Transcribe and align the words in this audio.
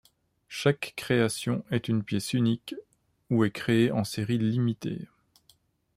Chaque 0.49 0.93
création 0.97 1.63
est 1.69 1.87
une 1.87 2.03
pièce 2.03 2.33
unique, 2.33 2.73
ou 3.29 3.43
est 3.43 3.51
créée 3.51 3.91
en 3.91 4.03
série 4.03 4.39
limitée. 4.39 5.07